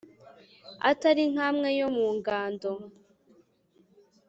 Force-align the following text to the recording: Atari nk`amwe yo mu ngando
Atari 0.89 1.23
nk`amwe 1.31 1.69
yo 1.79 1.87
mu 1.95 2.07
ngando 2.17 2.71